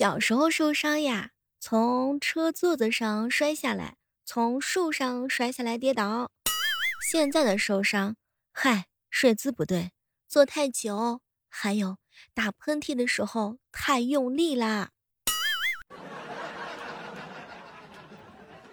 [0.00, 6.30] 小时候受伤呀，从车座子上摔下来，从树上摔下来跌倒。
[7.12, 8.16] 现在的受伤，
[8.50, 9.92] 嗨，睡姿不对，
[10.26, 11.98] 坐太久，还有
[12.32, 14.92] 打喷嚏的时候太用力啦。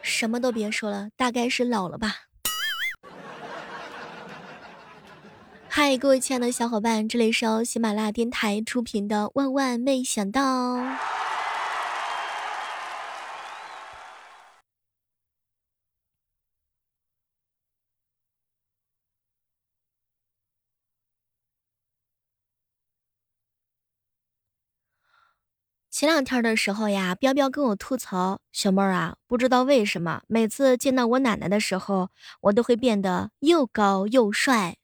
[0.00, 2.25] 什么都别说了，大概是老了吧。
[5.78, 10.76] 嗨，各位亲爱的小伙伴，这里是由喜马拉雅电台出品的《万万没想到》。
[25.90, 32.08] 前两天的时候呀，彪彪跟我吐槽：“小妹儿啊，不知道为什么，每次见到我奶奶的时候，
[32.40, 34.78] 我都会变得又高又帅。”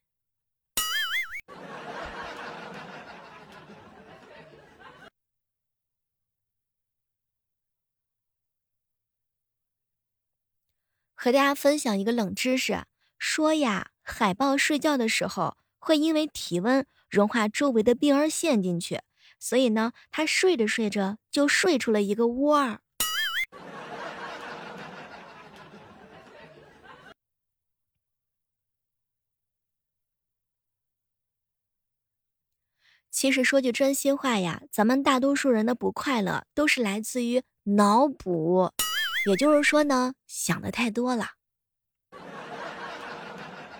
[11.23, 12.83] 和大家分享一个冷知识，
[13.17, 18.99] 说呀，海豹睡觉的时候会因为体温融化周围的冰而陷进去，
[19.39, 22.81] 所以呢，它睡着睡着就睡出了一个窝儿。
[33.09, 38.73] 其实说句真心话呀，咱们大多数人的不快乐都是来自于脑补。
[39.25, 41.31] 也就是说呢，想的太多了。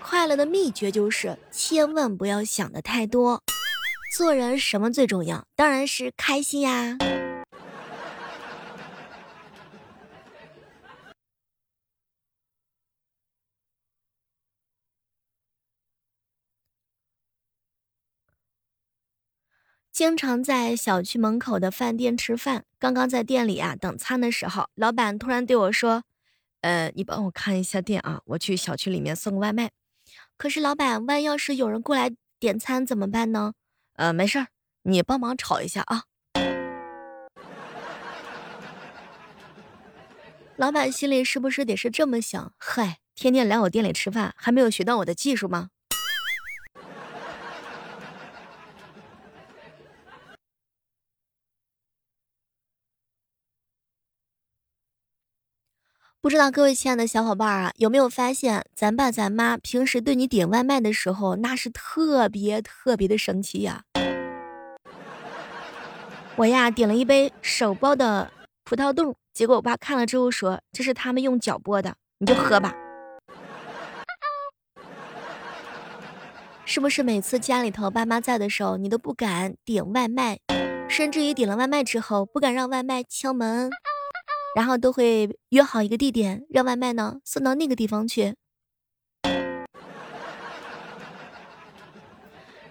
[0.01, 3.41] 快乐的秘诀就是千万不要想的太多。
[4.15, 5.45] 做人什么最重要？
[5.55, 6.97] 当然是开心呀。
[19.93, 26.03] 经常在小区门口的饭店吃饭，刚刚在店里啊等餐的时候，老板突然对我说
[26.61, 29.69] ：“呃，你帮我看一下店啊，我去小区里面送个外卖。”
[30.35, 33.53] 可是老板，万要是有人过来点餐怎么办呢？
[33.97, 34.47] 呃，没事儿，
[34.81, 36.05] 你帮忙炒一下啊。
[40.55, 42.51] 老板心里是不是得是这么想？
[42.57, 45.69] 嗨，天天来我店里吃饭，还没有学到我的技术吗？
[56.23, 63.83] 不知道各位亲爱的小伙伴啊，有没有发现咱爸咱妈平时对你点外卖的时候，那是特别特别的生气呀？
[66.37, 68.31] 我呀点了一杯手剥的
[68.63, 72.73] 葡萄冻，结果我爸看了之后说：“这是他们用脚剥的，你就喝吧。”
[76.63, 80.39] 是不是每次家里头爸妈在的时候，你都不敢点外卖，
[80.87, 83.69] 甚至于点了外卖之后，不敢让外卖敲门？
[84.55, 88.35] 然后都会约好一个地点，让外卖呢送到那个地方去。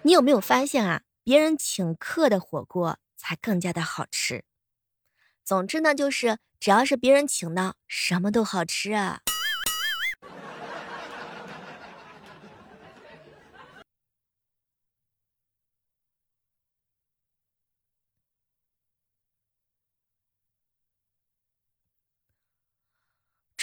[0.03, 1.01] 你有没有发现啊？
[1.23, 4.43] 别人请客的火锅才更加的好吃。
[5.43, 9.21] 总之呢，就是只要是别人请的，什么都好吃啊。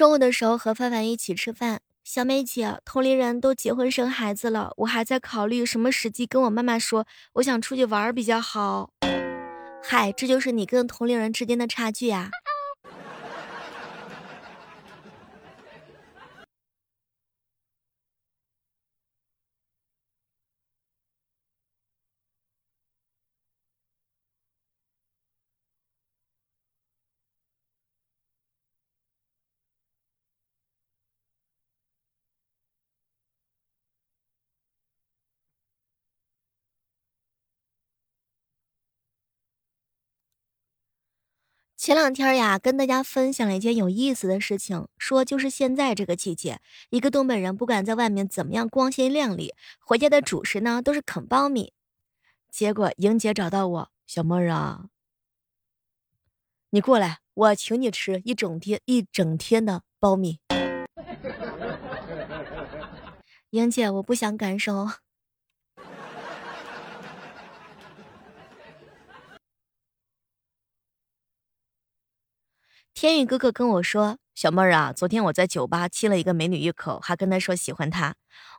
[0.00, 8.88] 中午的时候和范范一起吃饭，小美姐，同龄人都结婚生孩子了，我还在考虑什么时机跟我妈妈说，我想出去玩比较好。
[9.82, 12.30] 嗨，这就是你跟同龄人之间的差距呀。
[41.80, 46.60] 前两天呀，跟大家分享了一件有意思的事情，说就是现在这个季节，
[46.90, 51.72] 一个东北人不管在外面怎么样光鲜亮丽，回家的主食呢都是啃苞米。
[52.50, 54.88] 结果莹姐找到我，小妹儿啊，
[56.68, 60.38] 你过来，我请你吃一整天一整天的苞米。
[63.52, 64.86] 莹姐，我不想感受。
[73.00, 78.14] 天宇哥哥跟我说：“小妹儿啊，昨天我在酒吧亲了一个美女一口，还跟她说喜欢她。”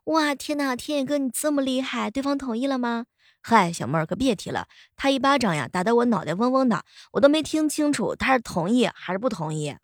[0.05, 0.75] 哇，天哪！
[0.75, 3.05] 天宇哥你这么厉害，对方同意了吗？
[3.43, 9.77] 嗨，小妹儿可别提了，他一巴掌呀打得我脑袋嗡嗡的，我都没听清楚他是同意还是不同意。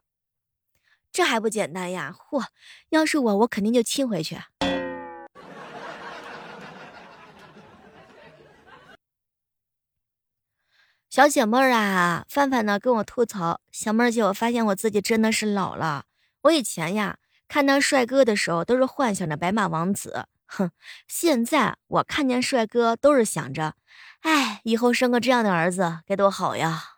[1.11, 2.15] 这还不简单呀！
[2.17, 2.43] 嚯，
[2.89, 4.39] 要是我，我肯定就亲回去。
[11.17, 16.03] 小姐妹儿啊，范范呢跟我吐槽，小妹儿姐，我发现我自己真的是老了。
[16.43, 17.17] 我以前呀
[17.47, 20.69] 看到帅哥的时候，都是幻想着白马王子，哼，
[21.07, 23.73] 现在我看见帅哥都是想着，
[24.21, 26.96] 哎，以后生个这样的儿子该多好呀。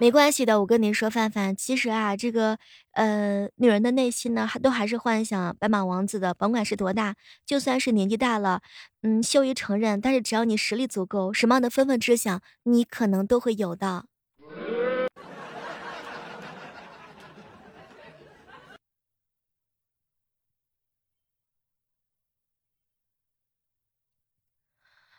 [0.00, 2.58] 没关系的，我跟你说，范范，其实啊，这个
[2.92, 8.62] 呃，女人的内心呢，还都还是幻想白马王子的，甭管是多大，就算是年纪大了，
[9.02, 14.06] 嗯，羞于承认，但是只要你实力足够，什么样的纷纷之想，你可能都会有的。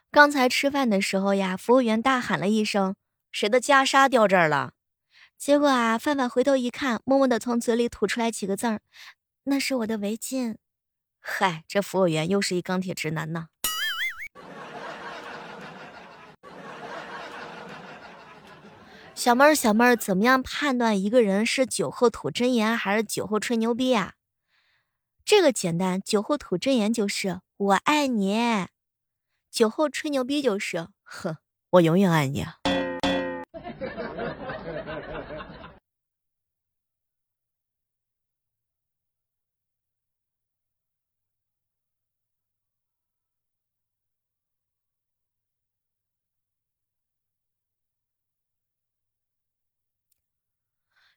[0.09, 2.95] 刚才吃饭的时候呀，服务员大喊了一声。
[3.31, 4.73] 谁的袈裟掉这儿了？
[5.37, 8.81] 结果啊，范范回头一看，默默的从嘴里吐出来几个字儿
[9.45, 10.57] ：“那是我的围巾。”
[11.19, 13.47] 嗨，这服务员又是一钢铁直男呢。
[19.15, 24.15] 小妹儿，小妹儿，怎么样判断一个人是酒后吐真言还是酒后吹牛逼呀？
[25.23, 28.67] 这个简单，酒后吐真言就是“我爱你”，
[29.51, 31.37] 酒后吹牛逼就是“哼，
[31.69, 32.45] 我永远爱你”。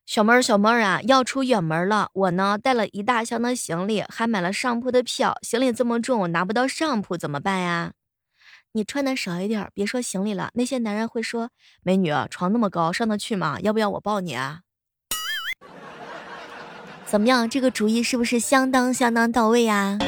[0.06, 2.10] 小妹儿，小妹儿啊，要出远门了。
[2.12, 5.38] 我呢带了一大箱的行李，还买了上铺的票。
[5.42, 7.92] 行李这么重，我拿不到上铺怎么办呀？
[8.72, 11.50] 你穿的少一点，别说行李了，那些男人会说
[11.82, 13.58] ：“美女，床那么高，上得去吗？
[13.60, 14.60] 要不要我抱你啊？”
[17.06, 19.98] 怎么样，这个主意是不是相当相当到位呀？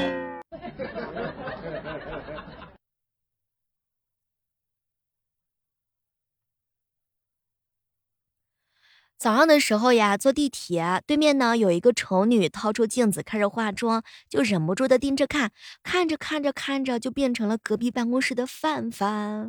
[9.18, 15.52] 早上的时候呀，坐地铁对面呢有一个丑女，掏出镜子开始化妆，就忍不住的盯着看，
[15.82, 19.48] 看着看着看着就变成了隔壁办公室的范范。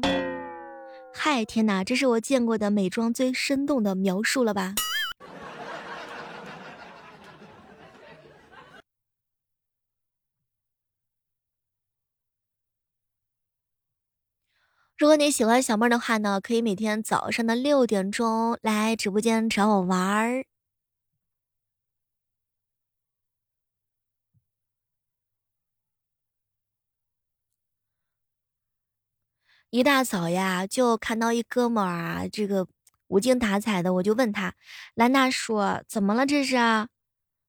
[1.13, 4.73] 嗨，天哪，这是我见过的美妆最生动的描述了吧？
[14.97, 20.44] 如果你喜欢小妹儿的话呢，可以每天早上的六点钟来直播间找我玩儿。
[29.69, 32.65] 一大早呀，就看到一哥们儿啊，这个
[33.07, 34.55] 无精打采的，我就问他
[34.95, 36.55] ：“兰娜叔，怎么了这是？”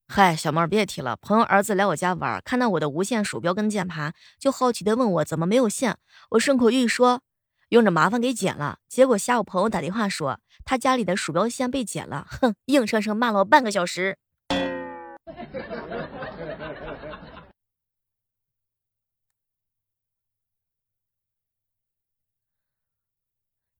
[0.08, 5.96] 嗨，小妹儿别提了，朋友儿子来我家玩，看到我的无线鼠标跟键盘，就好奇的问我怎么没有线。
[6.32, 7.22] 我顺口一说。
[7.70, 14.16] 用着麻烦给剪了，结果下午朋友打电话说他家里的鼠标线被剪了，哼，硬生生骂了我半个小时。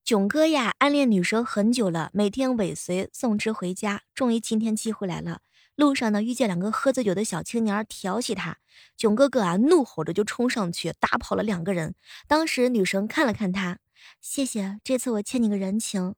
[0.05, 5.41] 囧哥呀，暗恋女生很久了，每天尾随送之回家，终于今天机会来了。
[5.79, 8.59] 路上呢，遇见两个喝醉酒的小青年调戏他，
[8.97, 11.95] 囧哥哥啊，怒吼着就冲上去打跑了两个人。
[12.27, 13.79] 当时女神看了看他，
[14.21, 16.17] 谢谢，这次我欠你个人情，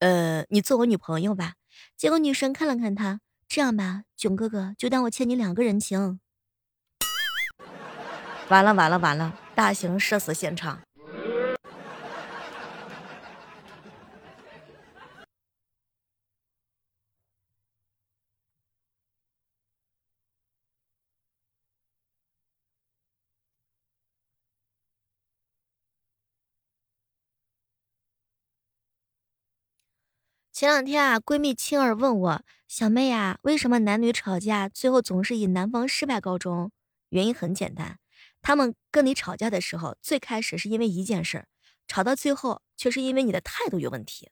[0.00, 1.54] 呃，你做我女朋友吧。
[1.96, 6.18] 结果女神看了看他，这样吧，囧哥哥就当我欠你两个人情。
[8.48, 10.80] 完了完了完了，大型社死现场。
[30.54, 36.70] 前两天啊，闺蜜青儿问我：“小妹呀，为什么男女吵架最后总是以男方失败告终？”
[37.10, 37.98] 原因很简单，
[38.40, 41.48] 他们跟你吵架的时候，最开始是因为一件事儿，
[41.88, 44.30] 吵到最后却是因为你的态度有问题。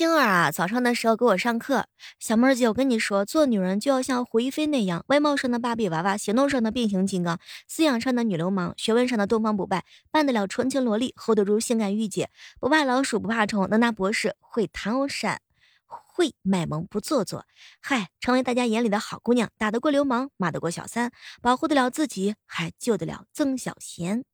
[0.00, 1.84] 星儿啊，早上的时候给我上课。
[2.18, 7.38] 小妹儿姐，我跟你说，做女人就要像胡一菲那样，外貌上的芭比娃娃，行动上的变形金刚，
[7.68, 15.42] 思想上的女流氓，学问上的东方不败，扮得了纯情萝莉，hold 得住性感御姐，不怕老鼠不怕虫，能拿博士，会弹扇，
[15.84, 17.44] 会卖萌不做作。
[17.82, 24.24] 嗨，成为大家眼里的好姑娘，打得过流氓，骂得过小三，保护得了自己，还救得了曾小贤。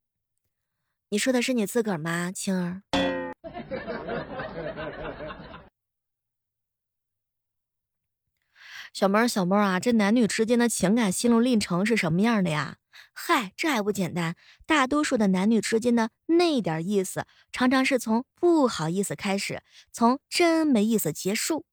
[1.08, 2.82] 你说的是你自个儿吗，青儿？
[8.96, 12.78] 小妹儿，小妹儿啊，这男女之间的情感心路历程是什么样的呀？
[13.12, 19.60] 嗨，这还不简单，大多数的男女之间的那点意思，常常是从不好意思开始，
[19.92, 21.66] 从真没意思结束。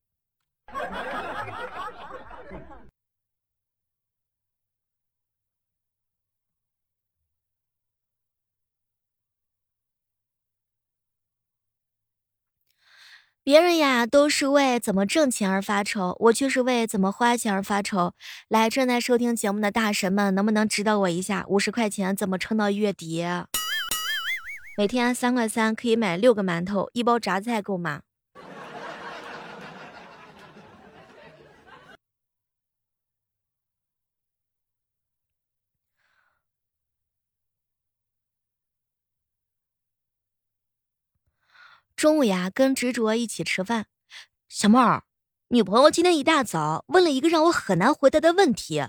[13.45, 18.13] 别人呀都是为怎么挣钱而发愁，我却是为怎么花钱而发愁。
[18.47, 23.25] 来，正在收听节目的大神们，能不能指导我一下，五十块钱怎么撑到月底？
[24.77, 28.03] 每天三块三可以买六个馒头，一包榨菜够吗？
[42.03, 43.85] 中午呀，跟执着一起吃饭。
[44.49, 45.05] 小妹儿，
[45.47, 48.85] 女朋友今天一大早问了一个让我很难回答的问题：“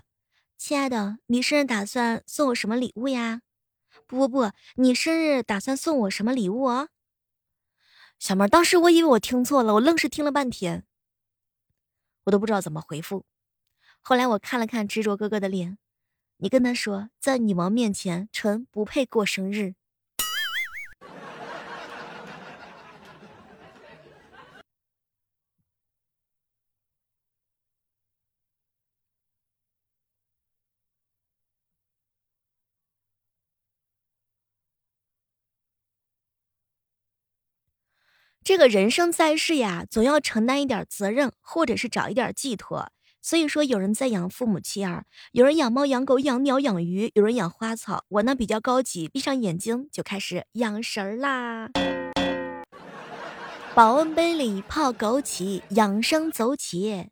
[0.58, 3.42] 亲爱的，你生日打算送我什么礼物呀？”
[4.08, 6.88] 不不不，你生日打算送我什么礼物啊？
[8.18, 10.84] 小妹儿，当时我以为我听错了，我愣是听了半天，
[12.24, 13.24] 我都不知道怎么回复。
[14.00, 15.78] 后来我看了看执着哥哥的脸，
[16.38, 19.76] 你跟他说，在女王面前，臣不配过生日。
[38.44, 42.90] 这个人生在世呀，总要承担一点责任，或者是找一点寄托。
[43.22, 48.04] 所以说，有人在养父母妻儿，有人养猫养狗养鸟养鱼，有人养花草。
[48.10, 51.70] 我呢比较高级，闭上眼睛就开始养神儿啦。
[53.74, 57.06] 保温杯里泡枸杞，养生走起。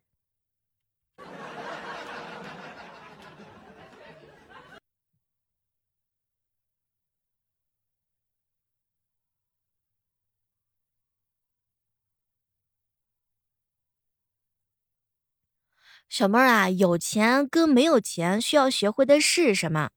[16.09, 19.89] 小妹儿啊，有钱跟没有钱需要学会的是什么？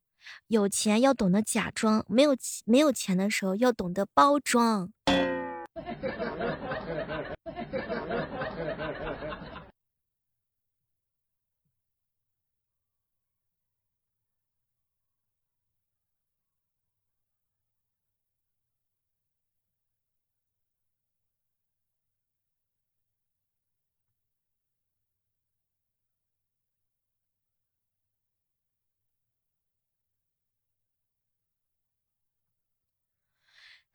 [0.48, 4.90] 有钱要懂得假装，没有没有钱的时候要懂得包装。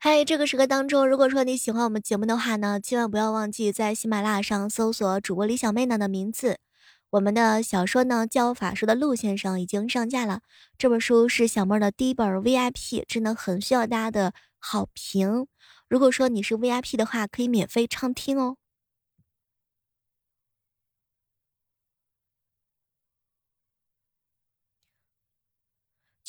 [0.04, 6.58] 嗨，这个时刻当中，如果说你喜欢我们节目的话呢，千万不要忘记在喜马拉雅上搜索主播李小妹呢的名字。
[7.10, 10.40] 我们的小说呢《叫法术的陆先生》已经上架了，
[10.76, 15.46] 这本书是小妹的第一本 VIP，真的很需要大家的好评。
[15.88, 18.56] 如果说你是 VIP 的话，可以免费畅听哦。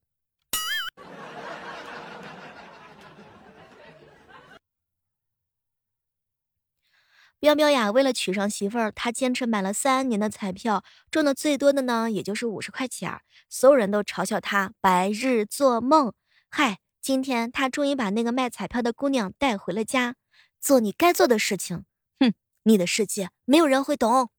[7.41, 13.21] 彪彪呀，为了娶上媳妇儿，他坚持买了三年的彩票，中的最多的呢，也就是五十块钱。
[13.51, 16.15] 所有人都嘲笑他白日做梦。
[16.49, 20.15] 嗨，今天他终于把那个卖彩票的姑娘带回了家，
[20.59, 21.85] 做你该做的事情。
[22.19, 22.33] 哼，
[22.63, 24.31] 你的世界没有人会懂。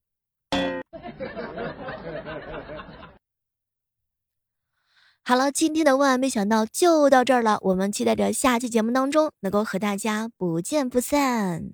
[5.22, 7.60] 好了，今天的万万没想到就到这儿了。
[7.62, 11.70] 我们期待着下期节目当中能够和大家不见不散。